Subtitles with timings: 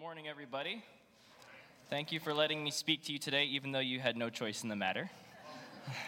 [0.00, 0.82] morning, everybody.
[1.90, 4.62] Thank you for letting me speak to you today, even though you had no choice
[4.62, 5.10] in the matter.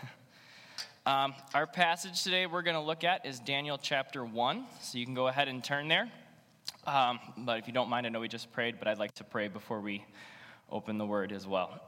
[1.07, 5.05] um, our passage today we're going to look at is Daniel chapter 1, so you
[5.05, 6.11] can go ahead and turn there.
[6.87, 9.25] Um, but if you don't mind, I know we just prayed, but I'd like to
[9.25, 10.07] pray before we
[10.71, 11.79] open the word as well.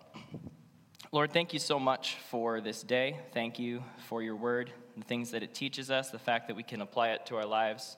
[1.11, 3.17] Lord, thank you so much for this day.
[3.33, 6.65] Thank you for your word, the things that it teaches us, the fact that we
[6.65, 7.97] can apply it to our lives.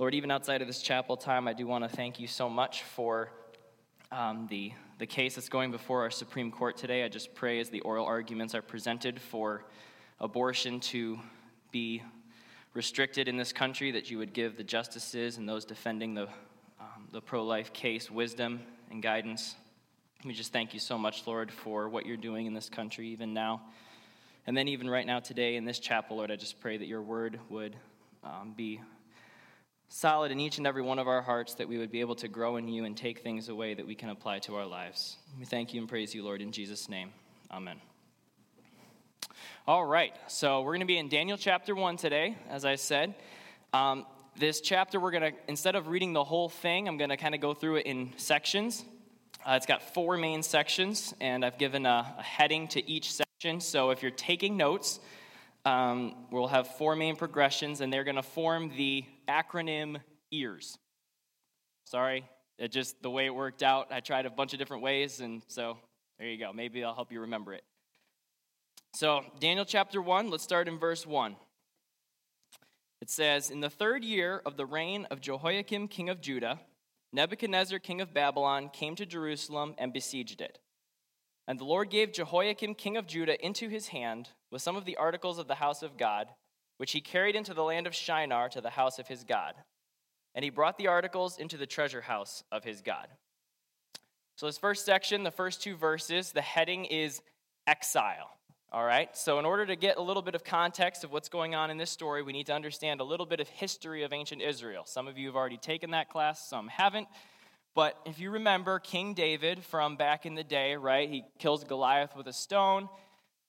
[0.00, 2.84] Lord, even outside of this chapel time, I do want to thank you so much
[2.84, 3.30] for
[4.10, 7.04] um, the, the case that's going before our Supreme Court today.
[7.04, 9.66] I just pray as the oral arguments are presented for
[10.18, 11.18] abortion to
[11.70, 12.02] be
[12.72, 16.28] restricted in this country, that you would give the justices and those defending the,
[16.80, 19.54] um, the pro life case wisdom and guidance.
[20.24, 23.34] We just thank you so much, Lord, for what you're doing in this country, even
[23.34, 23.60] now.
[24.46, 27.02] And then, even right now, today, in this chapel, Lord, I just pray that your
[27.02, 27.76] word would
[28.24, 28.80] um, be
[29.92, 32.28] solid in each and every one of our hearts that we would be able to
[32.28, 35.16] grow in you and take things away that we can apply to our lives.
[35.36, 37.10] We thank you and praise you, Lord, in Jesus' name.
[37.50, 37.76] Amen.
[39.66, 43.16] All right, so we're going to be in Daniel chapter 1 today, as I said.
[43.72, 44.06] Um,
[44.36, 47.34] this chapter, we're going to, instead of reading the whole thing, I'm going to kind
[47.34, 48.84] of go through it in sections.
[49.44, 53.60] Uh, it's got four main sections, and I've given a, a heading to each section.
[53.60, 55.00] So if you're taking notes,
[55.64, 60.00] um, we'll have four main progressions, and they're going to form the acronym
[60.32, 60.76] EARS.
[61.84, 62.28] Sorry,
[62.58, 63.88] it just the way it worked out.
[63.90, 65.78] I tried a bunch of different ways, and so
[66.18, 66.52] there you go.
[66.52, 67.62] Maybe I'll help you remember it.
[68.92, 71.36] So, Daniel chapter 1, let's start in verse 1.
[73.00, 76.60] It says, In the third year of the reign of Jehoiakim, king of Judah,
[77.12, 80.58] Nebuchadnezzar, king of Babylon, came to Jerusalem and besieged it.
[81.48, 84.96] And the Lord gave Jehoiakim, king of Judah, into his hand with some of the
[84.96, 86.28] articles of the house of God,
[86.80, 89.52] which he carried into the land of Shinar to the house of his God.
[90.34, 93.06] And he brought the articles into the treasure house of his God.
[94.36, 97.20] So, this first section, the first two verses, the heading is
[97.66, 98.30] exile.
[98.72, 101.54] All right, so in order to get a little bit of context of what's going
[101.54, 104.40] on in this story, we need to understand a little bit of history of ancient
[104.40, 104.84] Israel.
[104.86, 107.08] Some of you have already taken that class, some haven't.
[107.74, 111.10] But if you remember King David from back in the day, right?
[111.10, 112.88] He kills Goliath with a stone,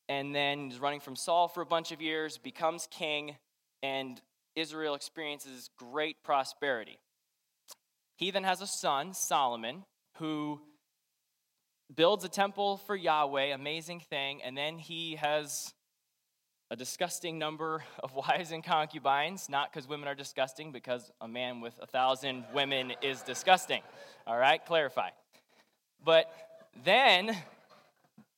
[0.09, 3.35] and then he's running from Saul for a bunch of years, becomes king,
[3.83, 4.21] and
[4.55, 6.99] Israel experiences great prosperity.
[8.17, 9.83] He then has a son, Solomon,
[10.17, 10.61] who
[11.95, 15.73] builds a temple for Yahweh, amazing thing, and then he has
[16.69, 21.61] a disgusting number of wives and concubines, not because women are disgusting, because a man
[21.61, 23.81] with a thousand women is disgusting.
[24.25, 25.09] All right, clarify.
[26.03, 26.31] But
[26.83, 27.35] then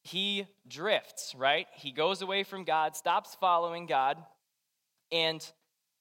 [0.04, 1.68] he drifts, right?
[1.74, 4.18] He goes away from God, stops following God,
[5.12, 5.46] and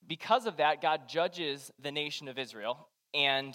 [0.07, 3.55] because of that, God judges the nation of Israel and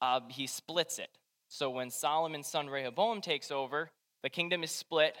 [0.00, 1.08] uh, he splits it.
[1.48, 3.90] So when Solomon's son Rehoboam takes over,
[4.22, 5.16] the kingdom is split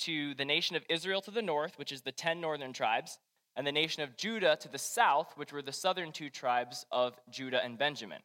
[0.00, 3.18] to the nation of Israel to the north, which is the 10 northern tribes,
[3.56, 7.18] and the nation of Judah to the south, which were the southern two tribes of
[7.28, 8.20] Judah and Benjamin.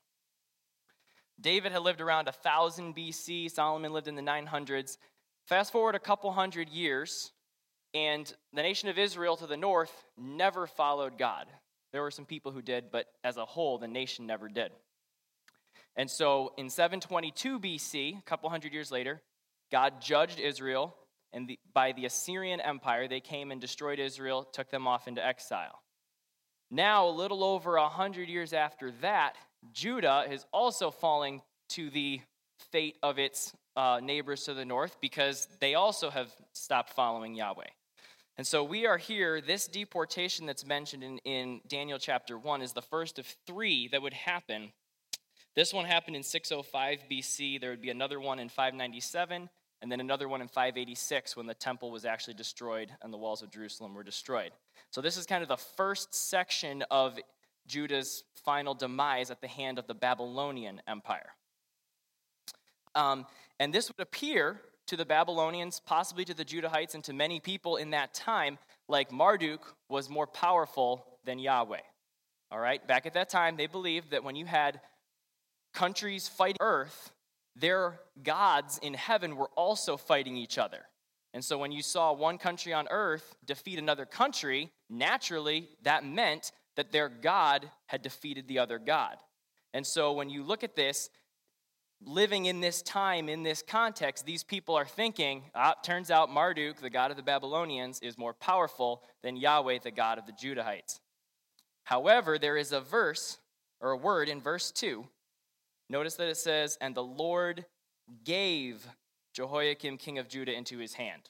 [1.41, 4.97] David had lived around 1000 BC, Solomon lived in the 900s.
[5.47, 7.31] Fast forward a couple hundred years,
[7.93, 11.47] and the nation of Israel to the north never followed God.
[11.93, 14.71] There were some people who did, but as a whole, the nation never did.
[15.95, 19.21] And so in 722 BC, a couple hundred years later,
[19.71, 20.95] God judged Israel
[21.35, 25.23] and the, by the Assyrian Empire, they came and destroyed Israel, took them off into
[25.23, 25.81] exile.
[26.71, 29.35] Now, a little over a hundred years after that,
[29.73, 32.21] Judah is also falling to the
[32.71, 37.67] fate of its uh, neighbors to the north because they also have stopped following Yahweh.
[38.37, 39.39] And so we are here.
[39.39, 44.01] This deportation that's mentioned in, in Daniel chapter 1 is the first of three that
[44.01, 44.71] would happen.
[45.55, 47.61] This one happened in 605 BC.
[47.61, 49.49] There would be another one in 597
[49.81, 53.41] and then another one in 586 when the temple was actually destroyed and the walls
[53.41, 54.51] of Jerusalem were destroyed.
[54.89, 57.19] So, this is kind of the first section of
[57.67, 61.29] Judah's final demise at the hand of the Babylonian Empire.
[62.95, 63.25] Um,
[63.59, 67.77] and this would appear to the Babylonians, possibly to the Judahites, and to many people
[67.77, 68.57] in that time,
[68.87, 71.81] like Marduk was more powerful than Yahweh.
[72.51, 74.79] All right, back at that time, they believed that when you had
[75.73, 77.11] countries fighting earth,
[77.55, 80.85] their gods in heaven were also fighting each other.
[81.33, 86.51] And so when you saw one country on earth defeat another country, naturally that meant
[86.75, 89.17] that their God had defeated the other God.
[89.73, 91.09] And so when you look at this,
[92.05, 96.79] living in this time, in this context, these people are thinking, ah, turns out Marduk,
[96.79, 100.99] the god of the Babylonians, is more powerful than Yahweh, the god of the Judahites.
[101.83, 103.39] However, there is a verse
[103.81, 105.05] or a word in verse 2
[105.89, 107.65] Notice that it says, And the Lord
[108.23, 108.87] gave
[109.33, 111.29] Jehoiakim, king of Judah, into his hand.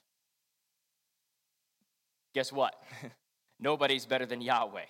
[2.33, 2.75] Guess what?
[3.59, 4.85] Nobody's better than Yahweh.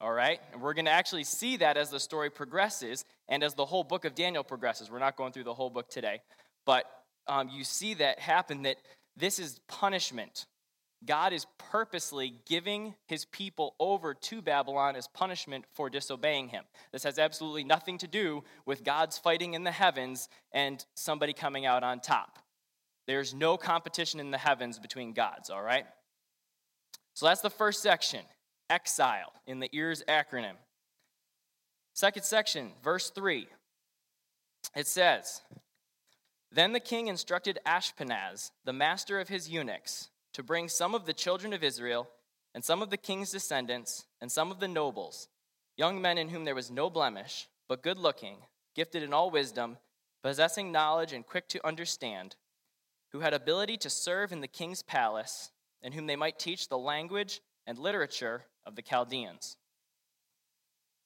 [0.00, 0.40] All right?
[0.52, 3.84] And we're going to actually see that as the story progresses and as the whole
[3.84, 4.90] book of Daniel progresses.
[4.90, 6.20] We're not going through the whole book today.
[6.64, 6.86] But
[7.26, 8.76] um, you see that happen that
[9.16, 10.46] this is punishment.
[11.04, 16.64] God is purposely giving his people over to Babylon as punishment for disobeying him.
[16.92, 21.64] This has absolutely nothing to do with God's fighting in the heavens and somebody coming
[21.64, 22.38] out on top.
[23.06, 25.86] There's no competition in the heavens between gods, all right?
[27.14, 28.20] So that's the first section
[28.70, 30.56] exile in the EARS acronym.
[31.92, 33.48] Second section, verse 3.
[34.76, 35.42] It says,
[36.52, 41.12] Then the king instructed Ashpenaz, the master of his eunuchs, to bring some of the
[41.12, 42.08] children of Israel,
[42.54, 45.28] and some of the king's descendants, and some of the nobles,
[45.76, 48.36] young men in whom there was no blemish, but good looking,
[48.74, 49.76] gifted in all wisdom,
[50.22, 52.36] possessing knowledge and quick to understand,
[53.12, 55.50] who had ability to serve in the king's palace,
[55.82, 59.56] and whom they might teach the language and literature of the Chaldeans.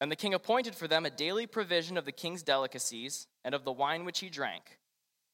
[0.01, 3.65] And the king appointed for them a daily provision of the king's delicacies and of
[3.65, 4.79] the wine which he drank,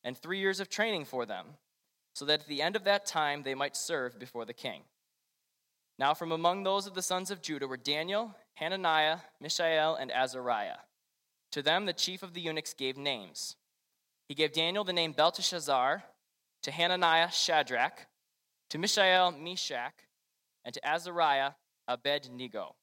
[0.04, 1.46] and three years of training for them,
[2.14, 4.82] so that at the end of that time they might serve before the king.
[5.98, 10.78] Now, from among those of the sons of Judah were Daniel, Hananiah, Mishael, and Azariah.
[11.52, 13.56] To them the chief of the eunuchs gave names.
[14.28, 16.04] He gave Daniel the name Belteshazzar,
[16.62, 18.06] to Hananiah, Shadrach,
[18.70, 19.94] to Mishael, Meshach,
[20.64, 21.52] and to Azariah,
[21.90, 22.76] Abednego.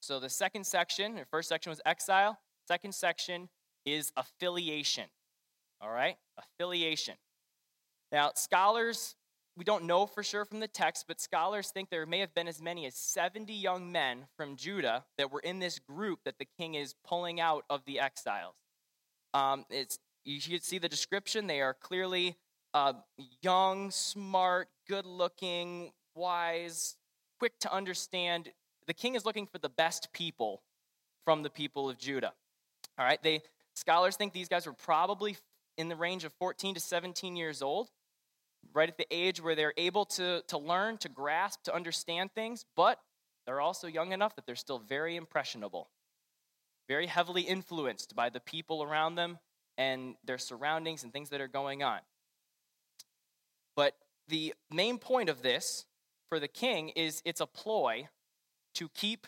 [0.00, 2.38] So the second section, the first section was exile,
[2.68, 3.48] second section
[3.84, 5.06] is affiliation.
[5.80, 6.16] All right?
[6.38, 7.14] Affiliation.
[8.12, 9.16] Now, scholars,
[9.56, 12.48] we don't know for sure from the text, but scholars think there may have been
[12.48, 16.46] as many as 70 young men from Judah that were in this group that the
[16.58, 18.54] king is pulling out of the exiles.
[19.34, 21.46] Um, it's, you should see the description.
[21.46, 22.36] They are clearly
[22.74, 22.94] uh,
[23.42, 26.96] young, smart, good looking, wise,
[27.38, 28.50] quick to understand.
[28.86, 30.62] The king is looking for the best people
[31.24, 32.32] from the people of Judah.
[32.98, 33.42] All right, they
[33.74, 35.36] scholars think these guys were probably
[35.76, 37.90] in the range of 14 to 17 years old,
[38.72, 42.64] right at the age where they're able to, to learn, to grasp, to understand things,
[42.74, 42.98] but
[43.46, 45.90] they're also young enough that they're still very impressionable,
[46.88, 49.38] very heavily influenced by the people around them
[49.78, 52.00] and their surroundings and things that are going on.
[53.76, 53.94] But
[54.28, 55.84] the main point of this
[56.28, 58.08] for the king is it's a ploy
[58.74, 59.26] to keep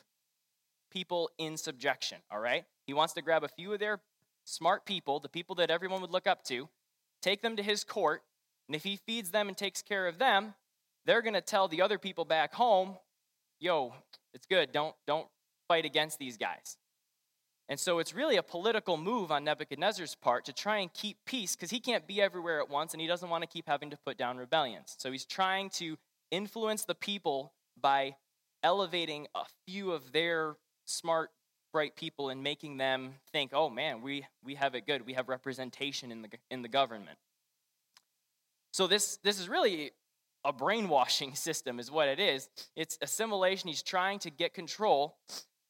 [0.90, 2.64] people in subjection, all right?
[2.86, 4.00] He wants to grab a few of their
[4.44, 6.68] smart people, the people that everyone would look up to,
[7.22, 8.22] take them to his court,
[8.68, 10.54] and if he feeds them and takes care of them,
[11.06, 12.98] they're going to tell the other people back home,
[13.60, 13.94] "Yo,
[14.34, 14.72] it's good.
[14.72, 15.26] Don't don't
[15.68, 16.76] fight against these guys."
[17.70, 21.54] And so it's really a political move on Nebuchadnezzar's part to try and keep peace
[21.54, 23.96] because he can't be everywhere at once and he doesn't want to keep having to
[23.98, 24.96] put down rebellions.
[24.98, 25.98] So he's trying to
[26.30, 28.16] influence the people by
[28.62, 31.30] elevating a few of their smart,
[31.72, 35.06] bright people and making them think, oh man, we, we have it good.
[35.06, 37.19] We have representation in the, in the government.
[38.72, 39.92] So this, this is really
[40.44, 42.48] a brainwashing system, is what it is.
[42.76, 43.69] It's assimilation.
[43.69, 45.16] He's trying to get control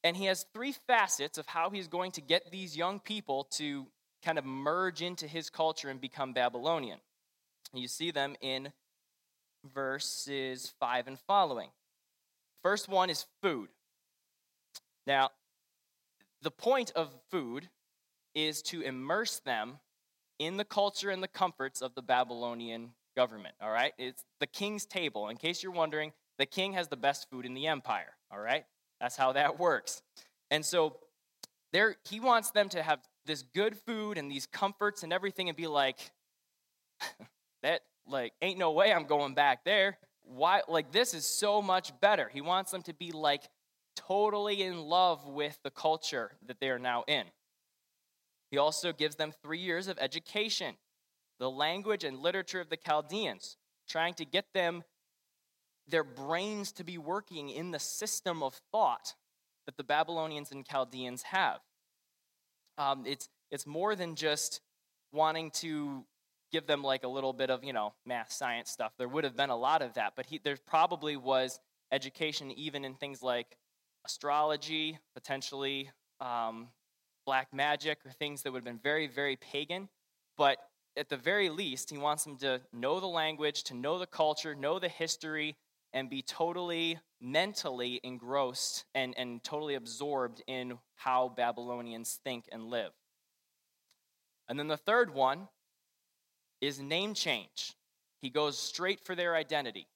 [0.03, 3.87] and he has three facets of how he's going to get these young people to
[4.23, 6.99] kind of merge into his culture and become Babylonian.
[7.73, 8.71] You see them in
[9.63, 11.69] verses 5 and following.
[12.63, 13.69] First one is food.
[15.07, 15.29] Now,
[16.41, 17.69] the point of food
[18.35, 19.79] is to immerse them
[20.37, 23.93] in the culture and the comforts of the Babylonian government, all right?
[23.97, 25.27] It's the king's table.
[25.27, 28.65] In case you're wondering, the king has the best food in the empire, all right?
[29.01, 30.01] That's how that works.
[30.51, 30.97] And so
[31.73, 35.57] there he wants them to have this good food and these comforts and everything and
[35.57, 36.11] be like
[37.63, 39.97] that like ain't no way I'm going back there.
[40.23, 42.29] Why like this is so much better.
[42.31, 43.43] He wants them to be like
[43.95, 47.25] totally in love with the culture that they are now in.
[48.51, 50.75] He also gives them 3 years of education,
[51.39, 54.83] the language and literature of the Chaldeans, trying to get them
[55.87, 59.15] their brains to be working in the system of thought
[59.65, 61.59] that the Babylonians and Chaldeans have.
[62.77, 64.61] Um, it's, it's more than just
[65.11, 66.05] wanting to
[66.51, 68.93] give them like a little bit of, you know, math, science stuff.
[68.97, 71.59] There would have been a lot of that, but he, there probably was
[71.91, 73.57] education even in things like
[74.05, 76.67] astrology, potentially um,
[77.25, 79.89] black magic, or things that would have been very, very pagan.
[80.37, 80.57] But
[80.97, 84.55] at the very least, he wants them to know the language, to know the culture,
[84.55, 85.55] know the history,
[85.93, 92.91] and be totally mentally engrossed and, and totally absorbed in how Babylonians think and live.
[94.47, 95.47] And then the third one
[96.61, 97.73] is name change.
[98.21, 99.87] He goes straight for their identity.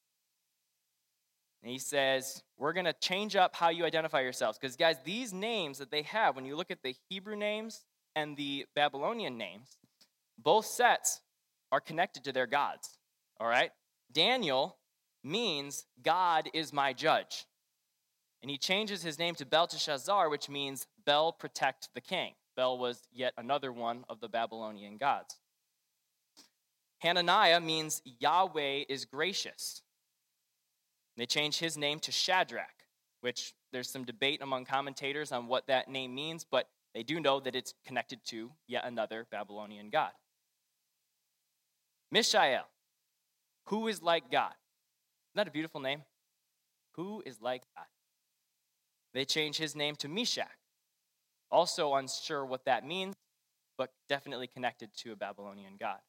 [1.61, 4.57] And he says, We're going to change up how you identify yourselves.
[4.59, 7.83] Because, guys, these names that they have, when you look at the Hebrew names
[8.15, 9.77] and the Babylonian names,
[10.37, 11.21] both sets
[11.71, 12.97] are connected to their gods.
[13.39, 13.71] All right?
[14.11, 14.77] Daniel
[15.23, 17.45] means God is my judge.
[18.41, 22.33] And he changes his name to Belteshazzar, which means Bel protect the king.
[22.57, 25.37] Bel was yet another one of the Babylonian gods.
[27.03, 29.81] Hananiah means Yahweh is gracious.
[31.17, 32.85] They change his name to Shadrach,
[33.19, 37.41] which there's some debate among commentators on what that name means, but they do know
[37.41, 40.11] that it's connected to yet another Babylonian god.
[42.09, 42.67] Mishael,
[43.65, 44.53] who is like God?
[45.33, 46.03] Isn't that a beautiful name?
[46.93, 47.85] Who is like God?
[49.13, 50.47] They change his name to Meshach.
[51.51, 53.15] Also unsure what that means,
[53.77, 55.99] but definitely connected to a Babylonian god.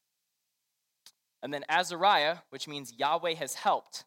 [1.44, 4.04] And then Azariah, which means Yahweh has helped,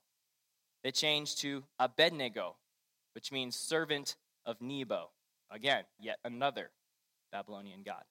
[0.84, 2.56] they changed to Abednego,
[3.14, 5.12] which means servant of Nebo.
[5.52, 6.72] Again, yet another
[7.32, 8.04] Babylonian god.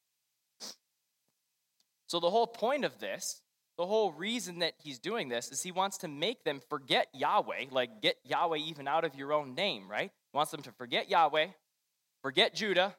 [2.06, 3.42] So the whole point of this,
[3.76, 7.64] the whole reason that he's doing this is he wants to make them forget Yahweh,
[7.72, 10.12] like get Yahweh even out of your own name, right?
[10.32, 11.48] He wants them to forget Yahweh,
[12.22, 12.94] forget Judah,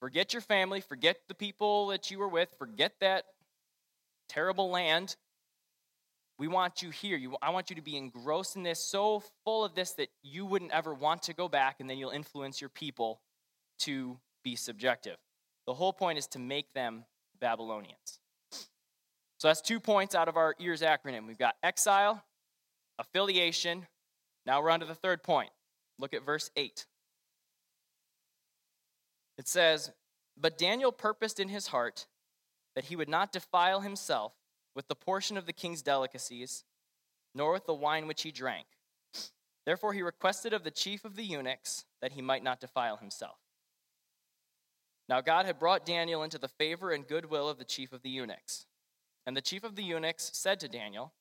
[0.00, 3.24] forget your family, forget the people that you were with, forget that
[4.30, 5.14] terrible land.
[6.38, 7.16] We want you here.
[7.16, 10.46] You, I want you to be engrossed in this, so full of this that you
[10.46, 13.20] wouldn't ever want to go back, and then you'll influence your people
[13.80, 15.16] to be subjective.
[15.66, 17.04] The whole point is to make them
[17.40, 18.20] Babylonians.
[19.38, 21.26] So that's two points out of our EARS acronym.
[21.26, 22.22] We've got exile,
[22.98, 23.86] affiliation.
[24.46, 25.50] Now we're on to the third point.
[25.98, 26.86] Look at verse 8.
[29.38, 29.90] It says,
[30.36, 32.06] But Daniel purposed in his heart
[32.74, 34.32] that he would not defile himself
[34.78, 36.62] with the portion of the king's delicacies,
[37.34, 38.68] nor with the wine which he drank.
[39.66, 43.38] Therefore he requested of the chief of the eunuchs that he might not defile himself.
[45.08, 48.08] Now God had brought Daniel into the favor and goodwill of the chief of the
[48.08, 48.66] eunuchs.
[49.26, 51.12] And the chief of the eunuchs said to Daniel,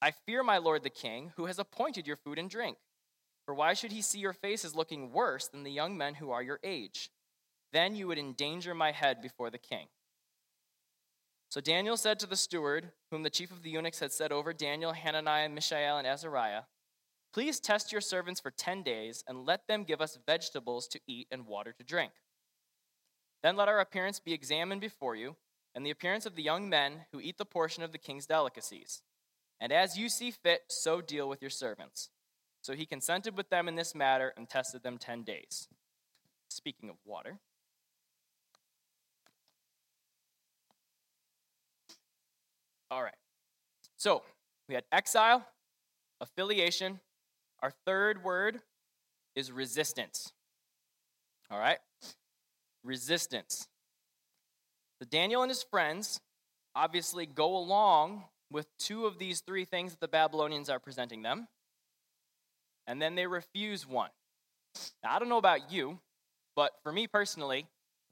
[0.00, 2.76] I fear my lord the king, who has appointed your food and drink.
[3.44, 6.44] For why should he see your faces looking worse than the young men who are
[6.44, 7.10] your age?
[7.72, 9.88] Then you would endanger my head before the king.
[11.54, 14.52] So Daniel said to the steward, whom the chief of the eunuchs had set over
[14.52, 16.62] Daniel, Hananiah, Mishael, and Azariah,
[17.32, 21.28] Please test your servants for ten days, and let them give us vegetables to eat
[21.30, 22.10] and water to drink.
[23.44, 25.36] Then let our appearance be examined before you,
[25.76, 29.02] and the appearance of the young men who eat the portion of the king's delicacies.
[29.60, 32.10] And as you see fit, so deal with your servants.
[32.62, 35.68] So he consented with them in this matter and tested them ten days.
[36.48, 37.38] Speaking of water,
[42.94, 43.12] All right.
[43.96, 44.22] So
[44.68, 45.44] we had exile,
[46.20, 47.00] affiliation.
[47.60, 48.60] Our third word
[49.34, 50.32] is resistance.
[51.50, 51.78] All right?
[52.84, 53.66] Resistance.
[55.02, 56.20] So Daniel and his friends
[56.76, 61.48] obviously go along with two of these three things that the Babylonians are presenting them,
[62.86, 64.10] and then they refuse one.
[65.02, 65.98] Now, I don't know about you,
[66.54, 67.66] but for me personally,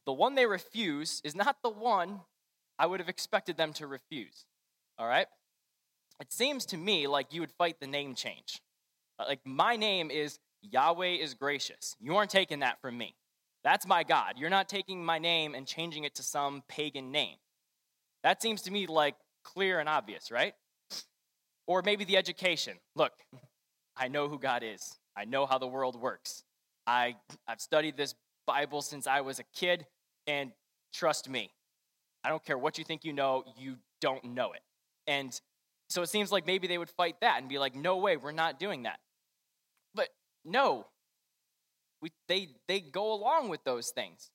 [0.06, 2.22] the one they refuse is not the one
[2.80, 4.44] I would have expected them to refuse.
[4.98, 5.26] All right?
[6.20, 8.60] It seems to me like you would fight the name change.
[9.18, 11.96] Uh, like, my name is Yahweh is gracious.
[12.00, 13.14] You aren't taking that from me.
[13.64, 14.34] That's my God.
[14.36, 17.36] You're not taking my name and changing it to some pagan name.
[18.22, 20.54] That seems to me like clear and obvious, right?
[21.66, 22.78] Or maybe the education.
[22.96, 23.12] Look,
[23.96, 24.98] I know who God is.
[25.16, 26.44] I know how the world works.
[26.86, 28.14] I, I've studied this
[28.46, 29.86] Bible since I was a kid,
[30.26, 30.52] and
[30.92, 31.52] trust me,
[32.24, 34.60] I don't care what you think you know, you don't know it.
[35.06, 35.38] And
[35.88, 38.32] so it seems like maybe they would fight that and be like, no way, we're
[38.32, 39.00] not doing that.
[39.94, 40.08] But
[40.44, 40.86] no,
[42.00, 44.30] we, they, they go along with those things,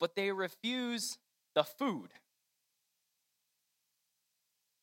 [0.00, 1.18] but they refuse
[1.54, 2.08] the food.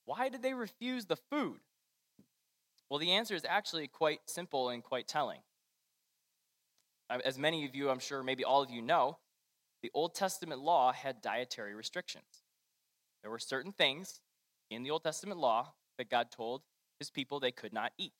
[0.05, 1.59] Why did they refuse the food?
[2.89, 5.39] Well, the answer is actually quite simple and quite telling.
[7.09, 9.17] Uh, as many of you, I'm sure, maybe all of you know,
[9.81, 12.43] the Old Testament law had dietary restrictions.
[13.21, 14.21] There were certain things
[14.69, 16.61] in the Old Testament law that God told
[16.99, 18.13] his people they could not eat.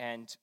[0.00, 0.34] And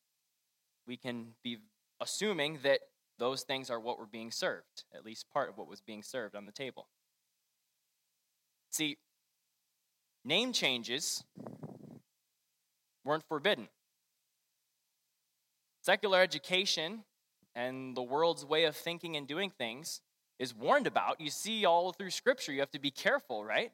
[0.88, 1.58] we can be
[2.02, 2.80] assuming that
[3.18, 6.36] those things are what were being served, at least part of what was being served
[6.36, 6.88] on the table.
[8.72, 8.98] See,
[10.26, 11.24] name changes
[13.06, 13.70] weren't forbidden.
[15.82, 17.04] Secular education
[17.56, 20.02] and the world's way of thinking and doing things
[20.40, 21.22] is warned about.
[21.22, 23.72] You see all through Scripture, you have to be careful, right?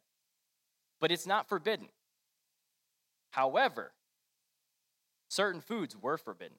[1.02, 1.90] But it's not forbidden.
[3.32, 3.92] However,
[5.28, 6.58] certain foods were forbidden.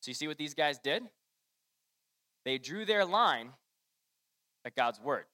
[0.00, 1.02] So you see what these guys did?
[2.44, 3.50] They drew their line
[4.64, 5.24] at God's word.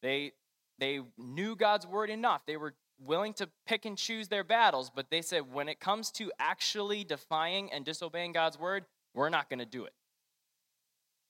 [0.00, 0.32] They,
[0.78, 2.46] they knew God's word enough.
[2.46, 6.12] They were willing to pick and choose their battles, but they said when it comes
[6.12, 8.84] to actually defying and disobeying God's word,
[9.14, 9.92] we're not going to do it.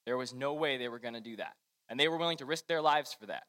[0.05, 1.53] There was no way they were going to do that.
[1.89, 3.43] And they were willing to risk their lives for that.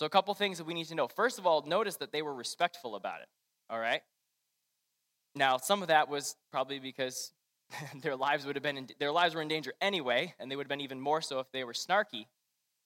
[0.00, 1.08] So, a couple things that we need to know.
[1.08, 3.28] First of all, notice that they were respectful about it.
[3.68, 4.00] All right?
[5.34, 7.32] Now, some of that was probably because
[8.02, 10.64] their lives would have been in, their lives were in danger anyway, and they would
[10.64, 12.24] have been even more so if they were snarky.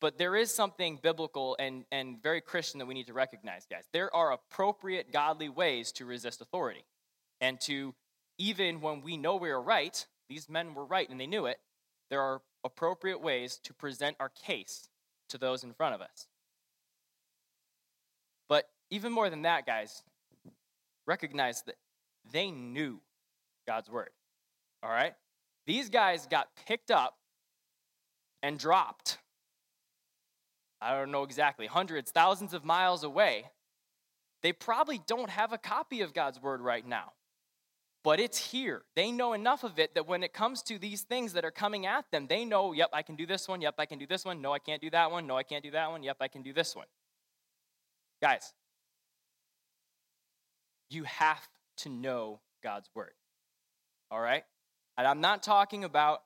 [0.01, 3.85] But there is something biblical and, and very Christian that we need to recognize, guys.
[3.93, 6.85] There are appropriate godly ways to resist authority.
[7.41, 7.95] And to,
[8.39, 11.59] even when we know we are right, these men were right and they knew it,
[12.11, 14.89] there are appropriate ways to present our case
[15.29, 16.27] to those in front of us.
[18.49, 20.03] But even more than that, guys,
[21.07, 21.77] recognize that
[22.33, 23.01] they knew
[23.67, 24.11] God's word.
[24.83, 25.15] All right?
[25.67, 27.17] These guys got picked up
[28.43, 29.19] and dropped.
[30.81, 33.47] I don't know exactly, hundreds, thousands of miles away.
[34.43, 37.13] They probably don't have a copy of God's word right now,
[38.03, 38.83] but it's here.
[38.95, 41.87] They know enough of it that when it comes to these things that are coming
[41.87, 43.63] at them, they know, yep, I can do this one.
[43.63, 44.43] Yep, I can do this one.
[44.43, 45.27] No, I can't do that one.
[45.27, 46.03] No, I can't do that one.
[46.03, 46.85] Yep, I can do this one.
[48.25, 48.55] Guys,
[50.89, 53.13] you have to know God's word.
[54.11, 54.45] All right?
[54.97, 56.23] And I'm not talking about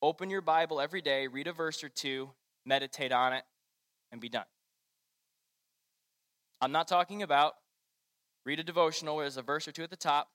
[0.00, 2.30] open your Bible every day, read a verse or two,
[2.64, 3.44] meditate on it,
[4.10, 4.46] and be done.
[6.62, 7.52] I'm not talking about
[8.46, 10.30] read a devotional where there's a verse or two at the top,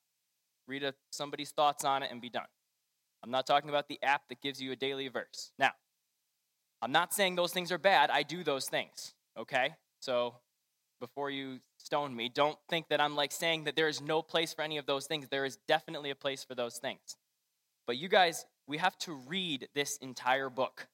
[0.68, 2.46] read a, somebody's thoughts on it, and be done.
[3.24, 5.52] I'm not talking about the app that gives you a daily verse.
[5.58, 5.72] Now,
[6.80, 8.12] I'm not saying those things are bad.
[8.12, 9.74] I do those things, okay?
[10.00, 10.36] So
[11.02, 14.54] before you stone me, don't think that I'm like saying that there is no place
[14.54, 15.28] for any of those things.
[15.30, 17.18] There is definitely a place for those things.
[17.86, 20.88] But you guys, we have to read this entire book.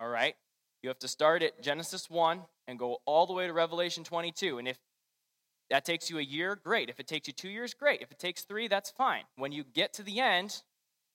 [0.00, 0.34] All right?
[0.82, 4.58] You have to start at Genesis 1 and go all the way to Revelation 22.
[4.58, 4.78] And if
[5.70, 6.88] that takes you a year, great.
[6.88, 8.02] If it takes you two years, great.
[8.02, 9.22] If it takes three, that's fine.
[9.36, 10.62] When you get to the end,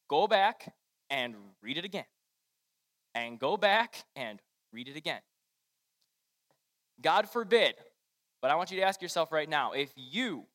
[0.09, 0.73] go back
[1.09, 2.05] and read it again.
[3.13, 4.39] And go back and
[4.71, 5.21] read it again.
[7.01, 7.75] God forbid,
[8.41, 10.45] but I want you to ask yourself right now if you,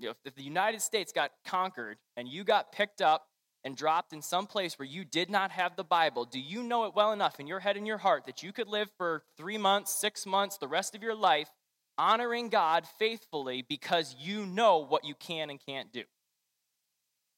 [0.00, 3.26] if the United States got conquered and you got picked up
[3.64, 6.84] and dropped in some place where you did not have the Bible, do you know
[6.84, 9.58] it well enough in your head and your heart that you could live for three
[9.58, 11.48] months, six months, the rest of your life,
[11.96, 16.02] honoring God faithfully because you know what you can and can't do?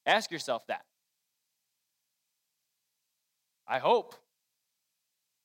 [0.05, 0.83] Ask yourself that.
[3.69, 4.15] I hope.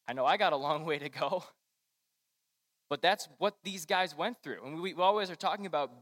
[0.08, 1.44] I know I got a long way to go.
[2.92, 4.66] But that's what these guys went through.
[4.66, 5.94] And we always are talking about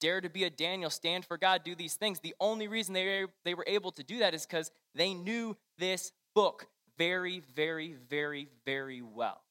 [0.00, 2.20] dare to be a Daniel, stand for God, do these things.
[2.20, 5.56] The only reason they were, they were able to do that is because they knew
[5.76, 9.42] this book very, very, very, very well.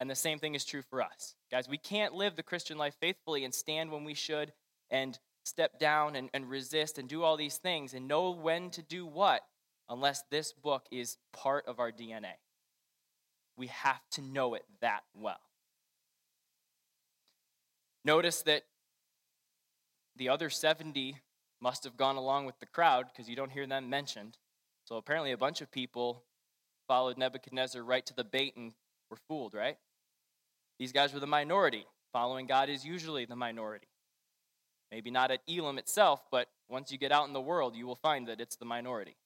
[0.00, 1.34] And the same thing is true for us.
[1.50, 4.54] Guys, we can't live the Christian life faithfully and stand when we should
[4.88, 8.80] and step down and, and resist and do all these things and know when to
[8.80, 9.42] do what
[9.90, 12.32] unless this book is part of our DNA.
[13.58, 15.36] We have to know it that well.
[18.08, 18.62] Notice that
[20.16, 21.18] the other 70
[21.60, 24.38] must have gone along with the crowd because you don't hear them mentioned.
[24.86, 26.24] So apparently, a bunch of people
[26.86, 28.72] followed Nebuchadnezzar right to the bait and
[29.10, 29.76] were fooled, right?
[30.78, 31.84] These guys were the minority.
[32.14, 33.88] Following God is usually the minority.
[34.90, 37.94] Maybe not at Elam itself, but once you get out in the world, you will
[37.94, 39.18] find that it's the minority.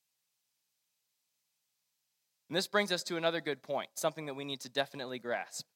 [2.48, 5.66] And this brings us to another good point, something that we need to definitely grasp.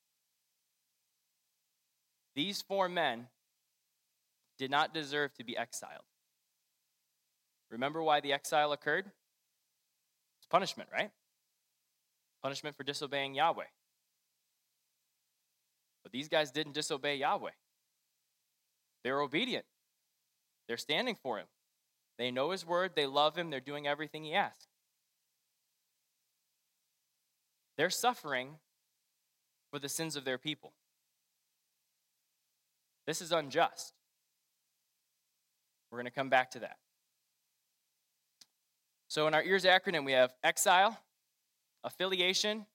[2.36, 3.28] These four men
[4.58, 6.04] did not deserve to be exiled.
[7.70, 9.10] Remember why the exile occurred?
[10.38, 11.10] It's punishment, right?
[12.42, 13.64] Punishment for disobeying Yahweh.
[16.02, 17.50] But these guys didn't disobey Yahweh.
[19.02, 19.64] They're obedient.
[20.68, 21.46] They're standing for him.
[22.18, 24.68] They know his word, they love him, they're doing everything he asks.
[27.76, 28.56] They're suffering
[29.70, 30.72] for the sins of their people.
[33.06, 33.94] This is unjust.
[35.90, 36.76] We're going to come back to that.
[39.08, 40.98] So, in our EARS acronym, we have exile,
[41.84, 42.66] affiliation,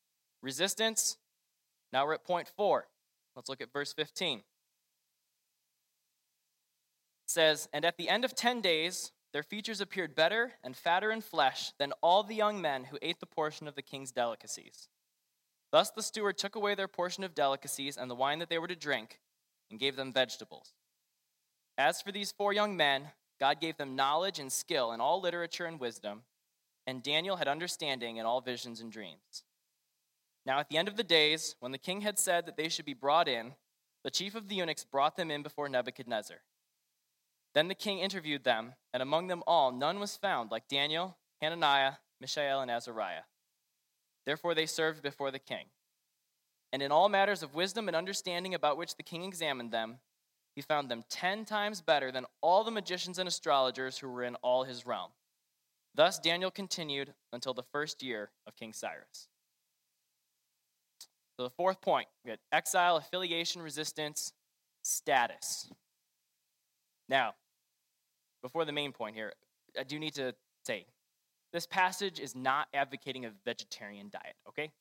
[0.41, 1.17] resistance.
[1.91, 2.87] Now we're at point four.
[3.35, 4.39] Let's look at verse 15.
[4.39, 4.43] It
[7.25, 11.21] says, And at the end of 10 days, their features appeared better and fatter in
[11.21, 14.89] flesh than all the young men who ate the portion of the king's delicacies.
[15.71, 18.67] Thus the steward took away their portion of delicacies and the wine that they were
[18.67, 19.19] to drink,
[19.71, 20.73] and gave them vegetables.
[21.77, 25.65] As for these four young men, God gave them knowledge and skill in all literature
[25.65, 26.21] and wisdom,
[26.85, 29.43] and Daniel had understanding in all visions and dreams.
[30.45, 32.85] Now, at the end of the days, when the king had said that they should
[32.85, 33.53] be brought in,
[34.03, 36.37] the chief of the eunuchs brought them in before Nebuchadnezzar.
[37.53, 41.93] Then the king interviewed them, and among them all none was found like Daniel, Hananiah,
[42.19, 43.23] Mishael, and Azariah.
[44.25, 45.65] Therefore they served before the king.
[46.73, 49.97] And in all matters of wisdom and understanding about which the king examined them,
[50.55, 54.35] he found them ten times better than all the magicians and astrologers who were in
[54.35, 55.11] all his realm.
[55.95, 59.27] Thus Daniel continued until the first year of King Cyrus.
[61.37, 64.31] So the fourth point we had exile, affiliation, resistance,
[64.83, 65.69] status.
[67.09, 67.33] Now,
[68.41, 69.33] before the main point here,
[69.77, 70.33] I do need to
[70.65, 70.85] say
[71.51, 74.71] this passage is not advocating a vegetarian diet, okay?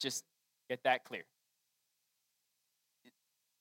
[0.00, 0.24] Just
[0.68, 1.22] get that clear.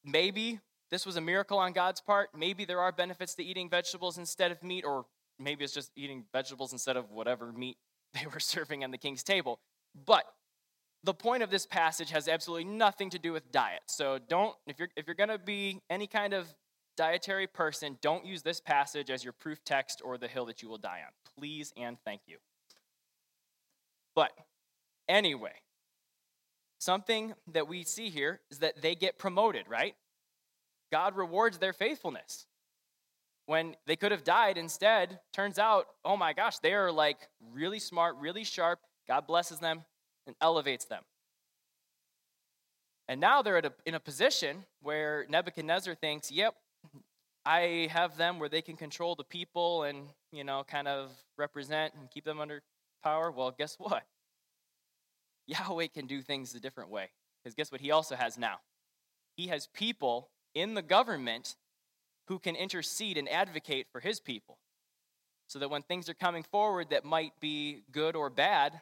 [0.08, 2.30] Maybe this was a miracle on God's part.
[2.36, 5.06] Maybe there are benefits to eating vegetables instead of meat, or
[5.38, 7.78] maybe it's just eating vegetables instead of whatever meat
[8.14, 9.60] they were serving on the king's table.
[10.06, 10.24] But
[11.04, 13.82] the point of this passage has absolutely nothing to do with diet.
[13.88, 16.48] So don't, if you're, if you're going to be any kind of
[16.96, 20.70] dietary person, don't use this passage as your proof text or the hill that you
[20.70, 21.12] will die on.
[21.38, 22.38] Please and thank you.
[24.16, 24.32] But
[25.08, 25.54] anyway,
[26.80, 29.96] something that we see here is that they get promoted, right?
[30.92, 32.46] God rewards their faithfulness.
[33.46, 37.18] When they could have died instead, turns out, oh my gosh, they are like
[37.54, 38.80] really smart, really sharp.
[39.08, 39.86] God blesses them
[40.26, 41.04] and elevates them.
[43.08, 46.56] And now they're a, in a position where Nebuchadnezzar thinks, yep,
[47.46, 51.94] I have them where they can control the people and, you know, kind of represent
[51.98, 52.62] and keep them under
[53.02, 53.32] power?
[53.32, 54.04] Well, guess what?
[55.48, 57.10] Yahweh can do things a different way.
[57.42, 58.58] Because guess what he also has now?
[59.36, 61.56] He has people in the government
[62.28, 64.58] who can intercede and advocate for his people.
[65.48, 68.82] So that when things are coming forward that might be good or bad,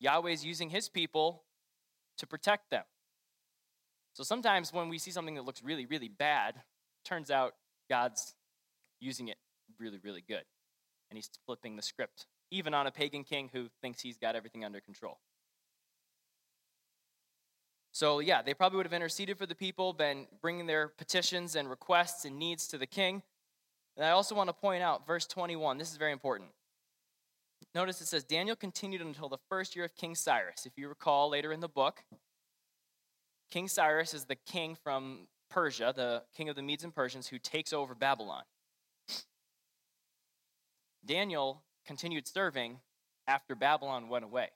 [0.00, 1.44] Yahweh is using his people
[2.18, 2.82] to protect them.
[4.14, 6.56] So sometimes when we see something that looks really, really bad,
[7.04, 7.54] turns out
[7.88, 8.34] God's
[8.98, 9.36] using it
[9.78, 10.42] really, really good.
[11.10, 14.64] And he's flipping the script even on a pagan king who thinks he's got everything
[14.64, 15.18] under control.
[17.92, 21.68] So, yeah, they probably would have interceded for the people, been bringing their petitions and
[21.68, 23.22] requests and needs to the king.
[23.96, 25.76] And I also want to point out verse 21.
[25.78, 26.50] This is very important.
[27.74, 30.66] Notice it says Daniel continued until the first year of King Cyrus.
[30.66, 32.02] If you recall later in the book,
[33.50, 37.38] King Cyrus is the king from Persia, the king of the Medes and Persians, who
[37.38, 38.42] takes over Babylon.
[41.04, 42.80] Daniel continued serving
[43.26, 44.48] after Babylon went away.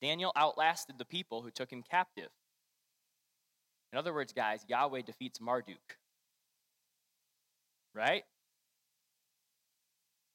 [0.00, 2.28] Daniel outlasted the people who took him captive.
[3.92, 5.96] In other words, guys, Yahweh defeats Marduk.
[7.94, 8.24] Right?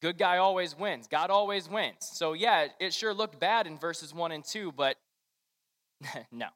[0.01, 1.07] Good guy always wins.
[1.07, 1.97] God always wins.
[2.13, 4.95] So, yeah, it sure looked bad in verses 1 and 2, but
[6.31, 6.47] no.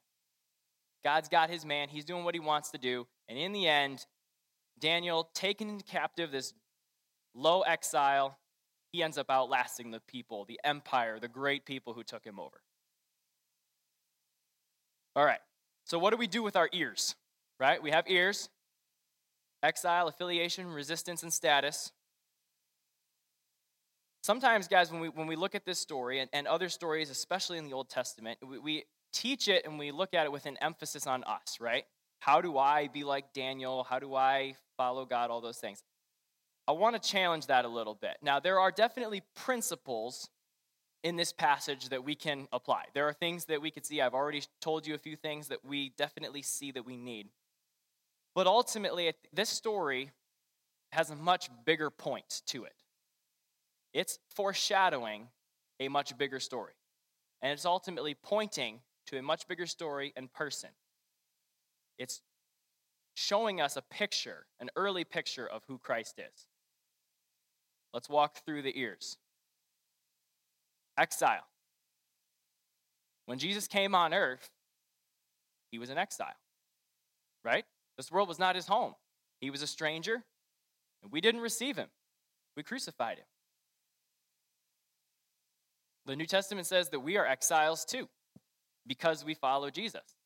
[1.04, 1.88] God's got his man.
[1.88, 3.06] He's doing what he wants to do.
[3.28, 4.06] And in the end,
[4.78, 6.54] Daniel, taken captive, this
[7.34, 8.38] low exile,
[8.92, 12.60] he ends up outlasting the people, the empire, the great people who took him over.
[15.16, 15.40] All right,
[15.84, 17.16] so what do we do with our ears?
[17.58, 17.82] Right?
[17.82, 18.48] We have ears
[19.62, 21.92] exile, affiliation, resistance, and status.
[24.22, 27.58] Sometimes, guys, when we, when we look at this story and, and other stories, especially
[27.58, 30.56] in the Old Testament, we, we teach it and we look at it with an
[30.60, 31.84] emphasis on us, right?
[32.18, 33.84] How do I be like Daniel?
[33.84, 35.30] How do I follow God?
[35.30, 35.82] All those things.
[36.68, 38.18] I want to challenge that a little bit.
[38.22, 40.28] Now, there are definitely principles
[41.02, 42.84] in this passage that we can apply.
[42.94, 44.00] There are things that we could see.
[44.00, 47.28] I've already told you a few things that we definitely see that we need.
[48.34, 50.12] But ultimately, this story
[50.92, 52.74] has a much bigger point to it.
[53.92, 55.28] It's foreshadowing
[55.80, 56.74] a much bigger story.
[57.42, 60.70] And it's ultimately pointing to a much bigger story and person.
[61.98, 62.22] It's
[63.14, 66.46] showing us a picture, an early picture of who Christ is.
[67.92, 69.16] Let's walk through the ears.
[70.98, 71.46] Exile.
[73.26, 74.50] When Jesus came on earth,
[75.70, 76.34] he was in exile,
[77.44, 77.64] right?
[77.96, 78.94] This world was not his home.
[79.40, 80.22] He was a stranger,
[81.02, 81.88] and we didn't receive him.
[82.56, 83.26] We crucified him.
[86.06, 88.08] The New Testament says that we are exiles too
[88.86, 90.16] because we follow Jesus.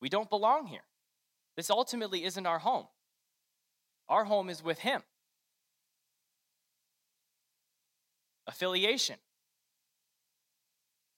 [0.00, 0.82] We don't belong here.
[1.56, 2.86] This ultimately isn't our home.
[4.08, 5.02] Our home is with Him.
[8.48, 9.16] Affiliation.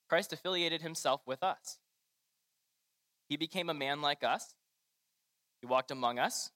[0.09, 1.79] Christ affiliated Himself with us.
[3.29, 4.55] He became a man like us.
[5.63, 6.51] He walked among us.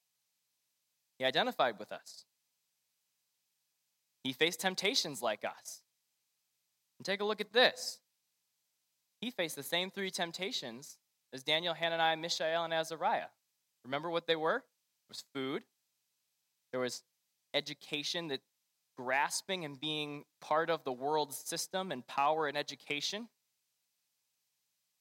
[1.18, 2.24] He identified with us.
[4.24, 5.82] He faced temptations like us.
[6.98, 8.00] And take a look at this.
[9.20, 10.98] He faced the same three temptations
[11.32, 13.28] as Daniel, Hananiah, Mishael, and Azariah.
[13.84, 14.62] Remember what they were?
[14.62, 15.62] There was food,
[16.72, 17.02] there was
[17.52, 18.40] education, that
[18.96, 23.28] grasping and being part of the world's system and power and education,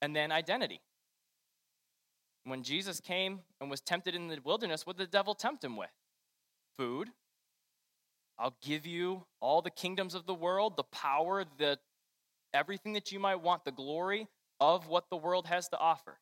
[0.02, 0.80] and then identity.
[2.44, 5.76] When Jesus came and was tempted in the wilderness, what did the devil tempt him
[5.76, 5.90] with?
[6.76, 7.10] Food.
[8.38, 11.78] I'll give you all the kingdoms of the world, the power, the
[12.52, 14.28] everything that you might want, the glory
[14.60, 16.18] of what the world has to offer.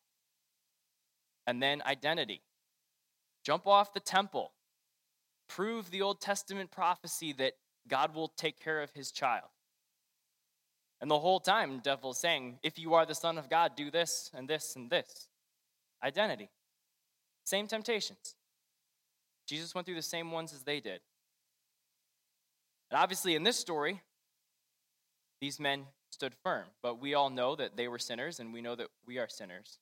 [1.45, 2.41] And then identity.
[3.43, 4.53] Jump off the temple.
[5.49, 7.53] Prove the Old Testament prophecy that
[7.87, 9.49] God will take care of his child.
[11.01, 13.75] And the whole time, the devil is saying, if you are the Son of God,
[13.75, 15.27] do this and this and this.
[16.01, 16.49] Identity.
[17.43, 18.35] Same temptations.
[19.45, 21.01] Jesus went through the same ones as they did.
[22.89, 24.01] And obviously, in this story,
[25.41, 28.75] these men stood firm, but we all know that they were sinners, and we know
[28.75, 29.79] that we are sinners.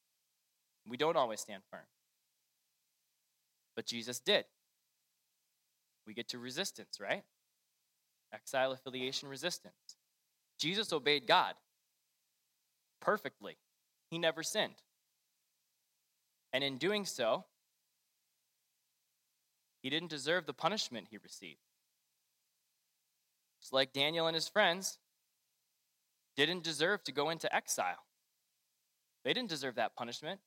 [0.87, 1.85] We don't always stand firm.
[3.75, 4.45] But Jesus did.
[6.07, 7.23] We get to resistance, right?
[8.33, 9.97] Exile, affiliation, resistance.
[10.57, 11.55] Jesus obeyed God
[13.01, 13.57] perfectly,
[14.09, 14.75] he never sinned.
[16.53, 17.45] And in doing so,
[19.81, 21.59] he didn't deserve the punishment he received.
[23.59, 24.99] Just like Daniel and his friends
[26.35, 28.05] didn't deserve to go into exile.
[29.23, 30.39] They didn't deserve that punishment.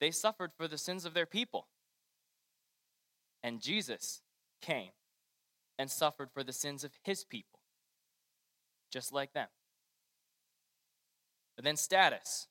[0.00, 1.68] They suffered for the sins of their people.
[3.42, 4.22] And Jesus
[4.60, 4.90] came
[5.78, 7.60] and suffered for the sins of his people,
[8.92, 9.48] just like them.
[11.56, 12.48] But then, status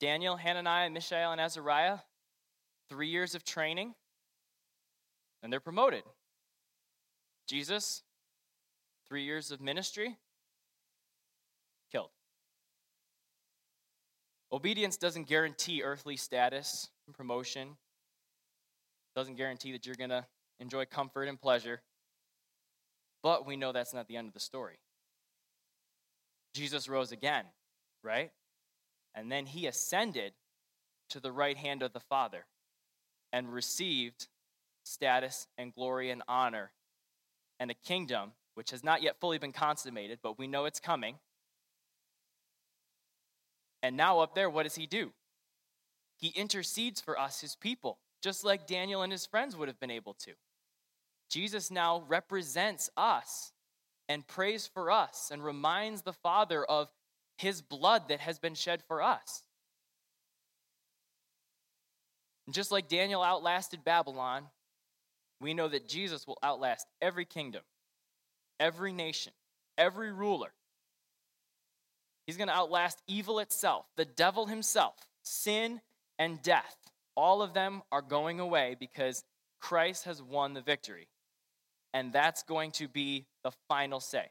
[0.00, 1.98] Daniel, Hananiah, Mishael, and Azariah,
[2.88, 3.94] three years of training,
[5.42, 6.02] and they're promoted.
[7.48, 8.02] Jesus,
[9.08, 10.16] three years of ministry,
[11.90, 12.10] killed.
[14.52, 17.76] Obedience doesn't guarantee earthly status and promotion,
[19.14, 20.26] doesn't guarantee that you're going to
[20.60, 21.82] enjoy comfort and pleasure.
[23.26, 24.78] But we know that's not the end of the story.
[26.54, 27.44] Jesus rose again,
[28.04, 28.30] right?
[29.16, 30.32] And then he ascended
[31.10, 32.46] to the right hand of the Father
[33.32, 34.28] and received
[34.84, 36.70] status and glory and honor
[37.58, 41.16] and a kingdom which has not yet fully been consummated, but we know it's coming.
[43.82, 45.10] And now, up there, what does he do?
[46.16, 49.90] He intercedes for us, his people, just like Daniel and his friends would have been
[49.90, 50.34] able to.
[51.30, 53.52] Jesus now represents us
[54.08, 56.88] and prays for us and reminds the Father of
[57.38, 59.42] his blood that has been shed for us.
[62.46, 64.44] And just like Daniel outlasted Babylon,
[65.40, 67.62] we know that Jesus will outlast every kingdom,
[68.60, 69.32] every nation,
[69.76, 70.52] every ruler.
[72.26, 75.80] He's going to outlast evil itself, the devil himself, sin
[76.18, 76.76] and death.
[77.16, 79.24] All of them are going away because
[79.60, 81.08] Christ has won the victory.
[81.96, 84.26] And that's going to be the final say.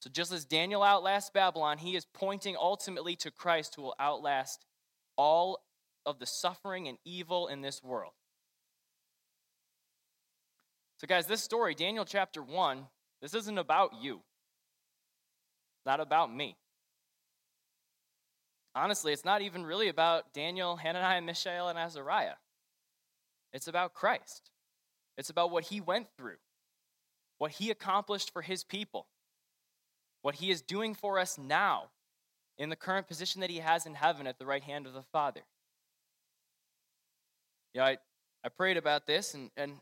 [0.00, 4.64] So, just as Daniel outlasts Babylon, he is pointing ultimately to Christ who will outlast
[5.18, 5.60] all
[6.06, 8.14] of the suffering and evil in this world.
[10.96, 12.86] So, guys, this story, Daniel chapter 1,
[13.20, 16.56] this isn't about you, it's not about me.
[18.74, 22.36] Honestly, it's not even really about Daniel, Hananiah, Mishael, and Azariah.
[23.52, 24.50] It's about Christ.
[25.18, 26.38] It's about what he went through,
[27.42, 29.08] what he accomplished for his people
[30.20, 31.90] what he is doing for us now
[32.56, 35.02] in the current position that he has in heaven at the right hand of the
[35.02, 35.40] Father.
[37.74, 37.98] Yeah, I,
[38.44, 39.72] I prayed about this, and, and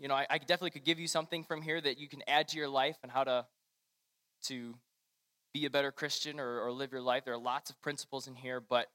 [0.00, 2.48] you know, I, I definitely could give you something from here that you can add
[2.48, 3.44] to your life and how to,
[4.44, 4.74] to
[5.52, 7.26] be a better Christian or, or live your life.
[7.26, 8.88] There are lots of principles in here, but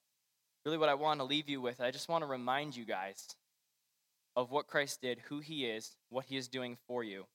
[0.66, 3.28] really what I want to leave you with, I just want to remind you guys
[4.36, 7.28] of what Christ did, who he is, what he is doing for you.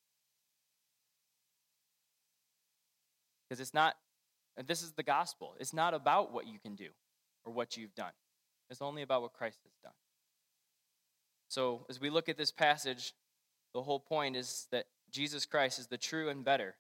[3.53, 3.97] Because it's not,
[4.67, 5.55] this is the gospel.
[5.61, 6.89] It's not about what you can do
[7.45, 8.13] or what you've done,
[8.71, 9.93] it's only about what Christ has done.
[11.49, 13.13] So, as we look at this passage,
[13.75, 16.77] the whole point is that Jesus Christ is the true and better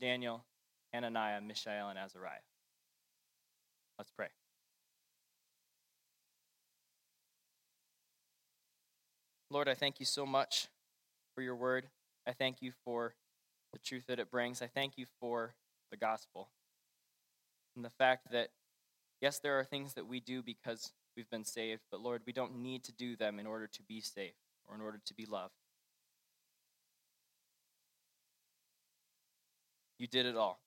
[0.00, 0.46] Daniel,
[0.94, 2.40] Hananiah, Mishael, and Azariah.
[3.98, 4.28] Let's pray.
[9.50, 10.68] Lord, I thank you so much
[11.34, 11.88] for your word.
[12.26, 13.14] I thank you for
[13.74, 14.62] the truth that it brings.
[14.62, 15.54] I thank you for
[15.90, 16.48] the gospel
[17.76, 18.48] and the fact that,
[19.20, 22.56] yes, there are things that we do because we've been saved, but Lord, we don't
[22.56, 24.34] need to do them in order to be saved
[24.68, 25.54] or in order to be loved.
[29.98, 30.60] You did it all.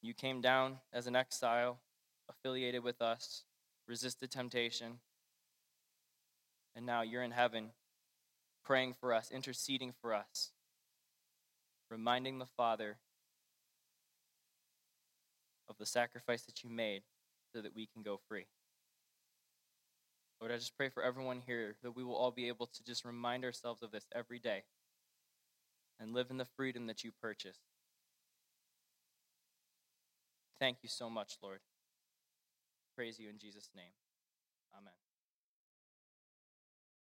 [0.00, 1.78] You came down as an exile,
[2.28, 3.44] affiliated with us,
[3.86, 4.98] resisted temptation,
[6.74, 7.70] and now you're in heaven
[8.64, 10.50] praying for us, interceding for us,
[11.92, 12.96] reminding the Father
[15.68, 17.02] of the sacrifice that you made
[17.52, 18.46] so that we can go free.
[20.40, 23.04] Lord, I just pray for everyone here that we will all be able to just
[23.04, 24.64] remind ourselves of this every day
[26.00, 27.60] and live in the freedom that you purchased.
[30.58, 31.60] Thank you so much, Lord.
[32.96, 33.92] Praise you in Jesus' name.
[34.76, 35.01] Amen.